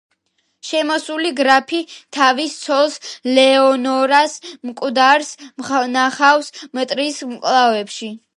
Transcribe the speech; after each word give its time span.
შემოსული 0.67 1.31
გრაფი 1.39 1.81
თავის 2.17 2.55
ცოლს, 2.61 2.97
ლეონორას 3.35 4.35
მკვდარს 4.71 5.31
ნახავს 5.99 6.51
მტრის 6.81 7.23
მკლავებში. 7.37 8.13